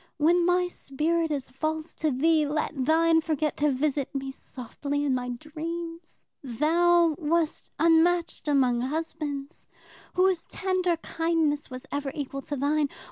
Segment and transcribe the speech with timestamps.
[0.17, 5.13] When my spirit is false to thee, let thine forget to visit me softly in
[5.13, 6.23] my dreams.
[6.41, 9.67] Thou wast unmatched among husbands.
[10.15, 12.89] Whose tender kindness was ever equal to thine?